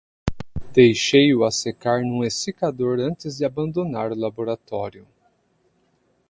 [0.77, 5.07] Deixei-o a secar num exsicador antes de abandonar o laboratório